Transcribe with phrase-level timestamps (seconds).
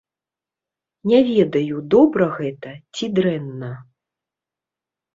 [1.11, 3.73] Не ведаю, добра гэта, ці дрэнна.